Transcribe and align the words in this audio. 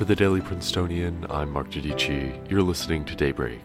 For 0.00 0.06
the 0.06 0.16
Daily 0.16 0.40
Princetonian, 0.40 1.26
I'm 1.28 1.50
Mark 1.50 1.68
Giudici. 1.68 2.50
You're 2.50 2.62
listening 2.62 3.04
to 3.04 3.14
Daybreak. 3.14 3.60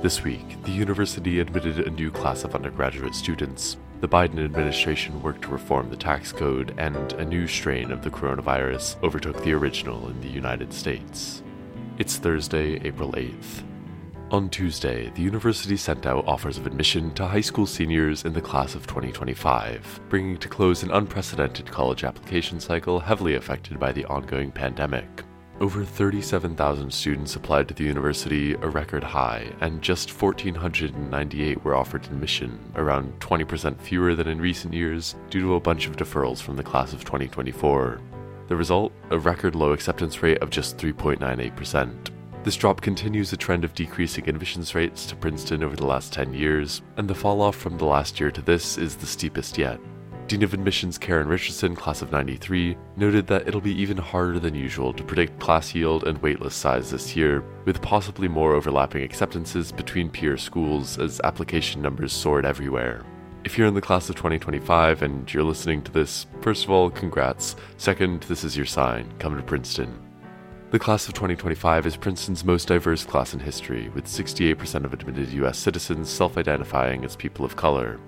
This 0.00 0.24
week, 0.24 0.62
the 0.62 0.70
university 0.70 1.38
admitted 1.38 1.80
a 1.80 1.90
new 1.90 2.10
class 2.10 2.44
of 2.44 2.54
undergraduate 2.54 3.14
students. 3.14 3.76
The 4.00 4.08
Biden 4.08 4.42
administration 4.42 5.20
worked 5.20 5.42
to 5.42 5.48
reform 5.48 5.90
the 5.90 5.98
tax 5.98 6.32
code, 6.32 6.74
and 6.78 7.12
a 7.12 7.26
new 7.26 7.46
strain 7.46 7.90
of 7.90 8.02
the 8.02 8.08
coronavirus 8.08 9.02
overtook 9.02 9.42
the 9.42 9.52
original 9.52 10.08
in 10.08 10.18
the 10.22 10.30
United 10.30 10.72
States. 10.72 11.42
It's 11.98 12.16
Thursday, 12.16 12.80
April 12.82 13.12
8th. 13.12 13.64
On 14.30 14.48
Tuesday, 14.48 15.10
the 15.10 15.20
university 15.20 15.76
sent 15.76 16.06
out 16.06 16.26
offers 16.26 16.56
of 16.56 16.66
admission 16.66 17.12
to 17.16 17.26
high 17.26 17.42
school 17.42 17.66
seniors 17.66 18.24
in 18.24 18.32
the 18.32 18.40
class 18.40 18.74
of 18.74 18.86
2025, 18.86 20.00
bringing 20.08 20.38
to 20.38 20.48
close 20.48 20.82
an 20.82 20.90
unprecedented 20.90 21.70
college 21.70 22.02
application 22.02 22.58
cycle 22.60 22.98
heavily 22.98 23.34
affected 23.34 23.78
by 23.78 23.92
the 23.92 24.06
ongoing 24.06 24.50
pandemic. 24.50 25.23
Over 25.60 25.84
37,000 25.84 26.92
students 26.92 27.36
applied 27.36 27.68
to 27.68 27.74
the 27.74 27.84
university, 27.84 28.54
a 28.54 28.68
record 28.68 29.04
high, 29.04 29.52
and 29.60 29.80
just 29.80 30.10
1,498 30.10 31.64
were 31.64 31.76
offered 31.76 32.04
admission, 32.06 32.58
around 32.74 33.18
20% 33.20 33.80
fewer 33.80 34.16
than 34.16 34.26
in 34.26 34.40
recent 34.40 34.74
years, 34.74 35.14
due 35.30 35.42
to 35.42 35.54
a 35.54 35.60
bunch 35.60 35.86
of 35.86 35.96
deferrals 35.96 36.42
from 36.42 36.56
the 36.56 36.62
class 36.62 36.92
of 36.92 37.04
2024. 37.04 38.00
The 38.48 38.56
result? 38.56 38.92
A 39.10 39.18
record 39.18 39.54
low 39.54 39.72
acceptance 39.72 40.24
rate 40.24 40.38
of 40.38 40.50
just 40.50 40.76
3.98%. 40.76 42.10
This 42.42 42.56
drop 42.56 42.80
continues 42.80 43.32
a 43.32 43.36
trend 43.36 43.64
of 43.64 43.74
decreasing 43.74 44.28
admissions 44.28 44.74
rates 44.74 45.06
to 45.06 45.16
Princeton 45.16 45.62
over 45.62 45.76
the 45.76 45.86
last 45.86 46.12
10 46.12 46.34
years, 46.34 46.82
and 46.96 47.08
the 47.08 47.14
falloff 47.14 47.54
from 47.54 47.78
the 47.78 47.86
last 47.86 48.18
year 48.18 48.32
to 48.32 48.42
this 48.42 48.76
is 48.76 48.96
the 48.96 49.06
steepest 49.06 49.56
yet. 49.56 49.78
Dean 50.26 50.42
of 50.42 50.54
Admissions 50.54 50.96
Karen 50.96 51.28
Richardson, 51.28 51.76
class 51.76 52.00
of 52.00 52.10
93, 52.10 52.78
noted 52.96 53.26
that 53.26 53.46
it'll 53.46 53.60
be 53.60 53.78
even 53.78 53.98
harder 53.98 54.38
than 54.38 54.54
usual 54.54 54.94
to 54.94 55.04
predict 55.04 55.38
class 55.38 55.74
yield 55.74 56.04
and 56.04 56.20
waitlist 56.22 56.52
size 56.52 56.90
this 56.90 57.14
year, 57.14 57.44
with 57.66 57.82
possibly 57.82 58.26
more 58.26 58.54
overlapping 58.54 59.02
acceptances 59.02 59.70
between 59.70 60.08
peer 60.08 60.38
schools 60.38 60.98
as 60.98 61.20
application 61.24 61.82
numbers 61.82 62.10
soared 62.10 62.46
everywhere. 62.46 63.04
If 63.44 63.58
you're 63.58 63.66
in 63.66 63.74
the 63.74 63.82
class 63.82 64.08
of 64.08 64.16
2025 64.16 65.02
and 65.02 65.32
you're 65.32 65.42
listening 65.42 65.82
to 65.82 65.92
this, 65.92 66.24
first 66.40 66.64
of 66.64 66.70
all, 66.70 66.88
congrats. 66.88 67.56
Second, 67.76 68.22
this 68.22 68.44
is 68.44 68.56
your 68.56 68.64
sign. 68.64 69.12
Come 69.18 69.36
to 69.36 69.42
Princeton. 69.42 69.94
The 70.70 70.78
class 70.78 71.06
of 71.06 71.12
2025 71.12 71.84
is 71.84 71.96
Princeton's 71.98 72.46
most 72.46 72.66
diverse 72.68 73.04
class 73.04 73.34
in 73.34 73.40
history, 73.40 73.90
with 73.90 74.06
68% 74.06 74.86
of 74.86 74.94
admitted 74.94 75.28
US 75.34 75.58
citizens 75.58 76.08
self 76.08 76.38
identifying 76.38 77.04
as 77.04 77.14
people 77.14 77.44
of 77.44 77.56
color. 77.56 78.00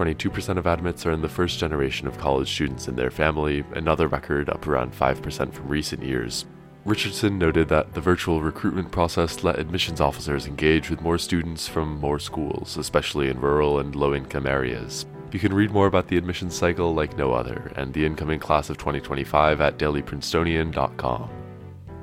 22% 0.00 0.56
of 0.56 0.66
admits 0.66 1.04
are 1.04 1.12
in 1.12 1.20
the 1.20 1.28
first 1.28 1.58
generation 1.58 2.08
of 2.08 2.16
college 2.16 2.50
students 2.50 2.88
in 2.88 2.96
their 2.96 3.10
family, 3.10 3.62
another 3.74 4.08
record 4.08 4.48
up 4.48 4.66
around 4.66 4.94
5% 4.94 5.52
from 5.52 5.68
recent 5.68 6.02
years. 6.02 6.46
Richardson 6.86 7.38
noted 7.38 7.68
that 7.68 7.92
the 7.92 8.00
virtual 8.00 8.40
recruitment 8.40 8.90
process 8.90 9.44
let 9.44 9.58
admissions 9.58 10.00
officers 10.00 10.46
engage 10.46 10.88
with 10.88 11.02
more 11.02 11.18
students 11.18 11.68
from 11.68 12.00
more 12.00 12.18
schools, 12.18 12.78
especially 12.78 13.28
in 13.28 13.38
rural 13.38 13.80
and 13.80 13.94
low 13.94 14.14
income 14.14 14.46
areas. 14.46 15.04
You 15.32 15.38
can 15.38 15.52
read 15.52 15.70
more 15.70 15.86
about 15.86 16.08
the 16.08 16.16
admissions 16.16 16.54
cycle 16.54 16.94
like 16.94 17.18
no 17.18 17.34
other 17.34 17.70
and 17.76 17.92
the 17.92 18.06
incoming 18.06 18.40
class 18.40 18.70
of 18.70 18.78
2025 18.78 19.60
at 19.60 19.76
dailyprincetonian.com. 19.76 21.30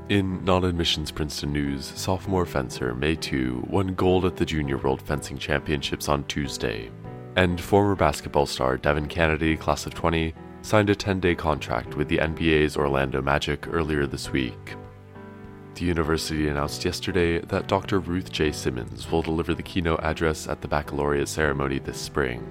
In 0.09 0.45
non 0.45 0.65
admissions 0.65 1.09
Princeton 1.09 1.51
news, 1.51 1.83
sophomore 1.95 2.45
fencer 2.45 2.93
May 2.93 3.15
Tu 3.15 3.65
won 3.67 3.95
gold 3.95 4.23
at 4.25 4.35
the 4.35 4.45
Junior 4.45 4.77
World 4.77 5.01
Fencing 5.01 5.39
Championships 5.39 6.07
on 6.07 6.23
Tuesday. 6.25 6.91
And 7.37 7.61
former 7.61 7.93
basketball 7.95 8.47
star 8.47 8.77
Devin 8.77 9.07
Cannady, 9.07 9.59
class 9.59 9.85
of 9.85 9.93
20, 9.93 10.33
signed 10.63 10.89
a 10.89 10.95
10 10.95 11.19
day 11.19 11.35
contract 11.35 11.95
with 11.95 12.07
the 12.07 12.17
NBA's 12.17 12.75
Orlando 12.75 13.21
Magic 13.21 13.67
earlier 13.67 14.07
this 14.07 14.31
week. 14.31 14.75
The 15.75 15.85
university 15.85 16.47
announced 16.47 16.83
yesterday 16.83 17.39
that 17.41 17.67
Dr. 17.67 17.99
Ruth 17.99 18.31
J. 18.31 18.51
Simmons 18.51 19.11
will 19.11 19.21
deliver 19.21 19.53
the 19.53 19.61
keynote 19.61 19.99
address 20.01 20.47
at 20.47 20.61
the 20.61 20.67
baccalaureate 20.67 21.27
ceremony 21.27 21.77
this 21.77 21.99
spring. 21.99 22.43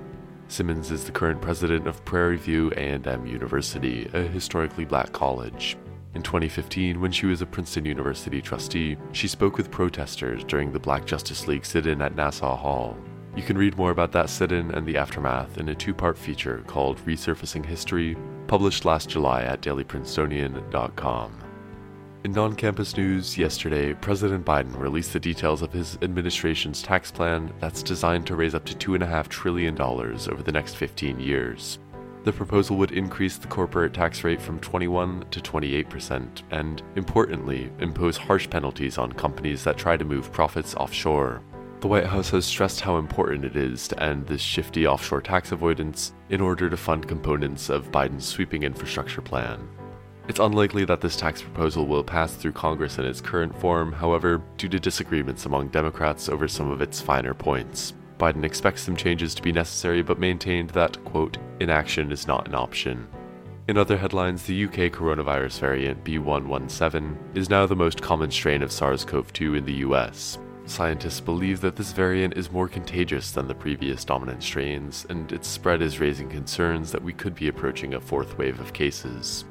Simmons 0.47 0.93
is 0.93 1.03
the 1.03 1.11
current 1.11 1.43
president 1.43 1.89
of 1.89 2.05
Prairie 2.05 2.37
View 2.37 2.71
A&M 2.77 3.27
University, 3.27 4.09
a 4.15 4.21
historically 4.21 4.85
black 4.85 5.11
college. 5.11 5.77
In 6.15 6.23
2015, 6.23 7.01
when 7.01 7.11
she 7.11 7.27
was 7.27 7.43
a 7.43 7.47
Princeton 7.47 7.87
University 7.87 8.41
trustee, 8.41 8.97
she 9.11 9.27
spoke 9.27 9.57
with 9.57 9.73
protesters 9.73 10.45
during 10.45 10.71
the 10.71 10.79
Black 10.79 11.05
Justice 11.05 11.49
League 11.49 11.67
sit 11.67 11.89
in 11.89 12.01
at 12.01 12.15
Nassau 12.15 12.55
Hall. 12.55 12.97
You 13.37 13.43
can 13.43 13.59
read 13.59 13.77
more 13.77 13.91
about 13.91 14.13
that 14.13 14.31
sit 14.31 14.51
in 14.51 14.71
and 14.71 14.87
the 14.87 14.97
aftermath 14.97 15.59
in 15.59 15.69
a 15.69 15.75
two 15.75 15.93
part 15.93 16.17
feature 16.17 16.65
called 16.67 17.05
Resurfacing 17.05 17.67
History, 17.67 18.17
published 18.47 18.87
last 18.87 19.11
July 19.11 19.43
at 19.43 19.61
dailyprincetonian.com. 19.61 21.33
In 22.25 22.33
non 22.33 22.57
campus 22.57 22.97
news, 22.97 23.37
yesterday, 23.37 23.93
President 23.93 24.45
Biden 24.45 24.77
released 24.77 25.13
the 25.13 25.21
details 25.21 25.61
of 25.61 25.71
his 25.71 25.99
administration's 26.01 26.83
tax 26.83 27.11
plan 27.11 27.53
that's 27.61 27.83
designed 27.83 28.27
to 28.27 28.37
raise 28.37 28.55
up 28.55 28.65
to 28.65 28.75
$2.5 28.75 29.29
trillion 29.29 29.81
over 29.81 30.43
the 30.43 30.51
next 30.51 30.75
15 30.75 31.21
years. 31.21 31.79
The 32.25 32.33
proposal 32.33 32.79
would 32.79 32.91
increase 32.91 33.37
the 33.37 33.47
corporate 33.47 33.93
tax 33.93 34.25
rate 34.25 34.41
from 34.41 34.59
21 34.61 35.27
to 35.31 35.41
28%, 35.41 36.43
and, 36.51 36.83
importantly, 36.97 37.71
impose 37.81 38.17
harsh 38.17 38.49
penalties 38.49 38.99
on 38.99 39.13
companies 39.13 39.63
that 39.63 39.77
try 39.77 39.97
to 39.99 40.05
move 40.05 40.33
profits 40.33 40.75
offshore. 40.75 41.43
The 41.87 41.91
White 41.91 42.07
House 42.07 42.31
has 42.31 42.45
stressed 42.45 42.81
how 42.81 42.97
important 42.97 43.45
it 43.45 43.55
is 43.55 43.87
to 43.87 44.03
end 44.03 44.27
this 44.27 44.41
shifty 44.41 44.89
offshore 44.89 45.21
tax 45.21 45.53
avoidance 45.53 46.15
in 46.31 46.41
order 46.41 46.69
to 46.69 46.77
fund 46.77 47.07
components 47.07 47.71
of 47.71 47.93
Biden's 47.93 48.27
sweeping 48.27 48.65
infrastructure 48.65 49.23
plan. 49.23 49.69
It's 50.27 50.41
unlikely 50.41 50.85
that 50.87 51.01
this 51.01 51.15
tax 51.15 51.43
proposal 51.43 51.87
will 51.87 52.03
pass 52.03 52.35
through 52.35 52.55
Congress 52.55 52.99
in 52.99 53.05
its 53.05 53.21
current 53.21 53.57
form, 53.57 53.93
however, 53.93 54.43
due 54.57 54.69
to 54.69 54.81
disagreements 54.81 55.47
among 55.47 55.69
Democrats 55.69 56.29
over 56.29 56.49
some 56.49 56.73
of 56.73 56.83
its 56.83 57.01
finer 57.01 57.35
points. 57.35 57.95
Biden 58.19 58.43
expects 58.43 58.83
some 58.83 58.97
changes 58.97 59.33
to 59.37 59.43
be 59.43 59.53
necessary 59.53 60.03
but 60.03 60.19
maintained 60.19 60.71
that, 60.71 61.05
quote, 61.05 61.39
inaction 61.61 62.11
is 62.11 62.27
not 62.27 62.49
an 62.49 62.57
option. 62.57 63.07
In 63.69 63.79
other 63.79 63.97
headlines, 63.97 64.43
the 64.43 64.65
UK 64.65 64.91
coronavirus 64.91 65.61
variant 65.61 66.03
B117 66.03 67.37
is 67.37 67.49
now 67.49 67.65
the 67.65 67.77
most 67.77 68.03
common 68.03 68.33
strain 68.33 68.65
of 68.65 68.73
SARS 68.73 69.05
CoV 69.05 69.33
2 69.33 69.55
in 69.55 69.65
the 69.65 69.75
US. 69.75 70.39
Scientists 70.67 71.21
believe 71.21 71.61
that 71.61 71.77
this 71.77 71.93
variant 71.93 72.37
is 72.37 72.51
more 72.51 72.69
contagious 72.69 73.31
than 73.31 73.47
the 73.47 73.55
previous 73.55 74.05
dominant 74.05 74.43
strains, 74.43 75.07
and 75.09 75.31
its 75.31 75.47
spread 75.47 75.81
is 75.81 76.01
raising 76.01 76.29
concerns 76.29 76.91
that 76.91 77.03
we 77.03 77.13
could 77.13 77.35
be 77.37 77.49
approaching 77.49 77.95
a 77.95 78.01
fourth 78.01 78.37
wave 78.37 78.59
of 78.59 78.73
cases. 78.73 79.45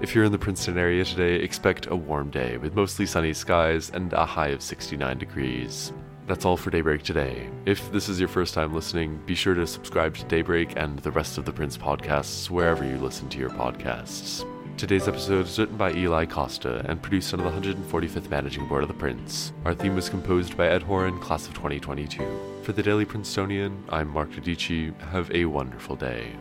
If 0.00 0.14
you're 0.14 0.24
in 0.24 0.32
the 0.32 0.38
Princeton 0.38 0.78
area 0.78 1.04
today, 1.04 1.36
expect 1.36 1.86
a 1.86 1.94
warm 1.94 2.30
day 2.30 2.56
with 2.56 2.74
mostly 2.74 3.04
sunny 3.04 3.34
skies 3.34 3.90
and 3.90 4.12
a 4.14 4.24
high 4.24 4.48
of 4.48 4.62
69 4.62 5.18
degrees. 5.18 5.92
That's 6.26 6.46
all 6.46 6.56
for 6.56 6.70
Daybreak 6.70 7.02
today. 7.02 7.50
If 7.66 7.92
this 7.92 8.08
is 8.08 8.18
your 8.18 8.28
first 8.28 8.54
time 8.54 8.72
listening, 8.72 9.20
be 9.26 9.34
sure 9.34 9.54
to 9.54 9.66
subscribe 9.66 10.16
to 10.16 10.24
Daybreak 10.24 10.72
and 10.76 10.98
the 11.00 11.10
rest 11.10 11.36
of 11.36 11.44
the 11.44 11.52
Prince 11.52 11.76
podcasts 11.76 12.48
wherever 12.48 12.84
you 12.84 12.96
listen 12.96 13.28
to 13.28 13.38
your 13.38 13.50
podcasts. 13.50 14.48
Today's 14.82 15.06
episode 15.06 15.46
is 15.46 15.60
written 15.60 15.76
by 15.76 15.92
Eli 15.92 16.26
Costa 16.26 16.84
and 16.88 17.00
produced 17.00 17.32
under 17.32 17.48
the 17.48 17.72
145th 17.72 18.28
Managing 18.28 18.66
Board 18.66 18.82
of 18.82 18.88
the 18.88 18.94
Prince. 18.94 19.52
Our 19.64 19.74
theme 19.74 19.94
was 19.94 20.08
composed 20.08 20.56
by 20.56 20.66
Ed 20.66 20.82
Horan, 20.82 21.20
class 21.20 21.46
of 21.46 21.54
2022. 21.54 22.60
For 22.64 22.72
the 22.72 22.82
Daily 22.82 23.04
Princetonian, 23.04 23.84
I'm 23.90 24.08
Mark 24.08 24.32
Giudici. 24.32 24.92
Have 25.02 25.30
a 25.30 25.44
wonderful 25.44 25.94
day. 25.94 26.32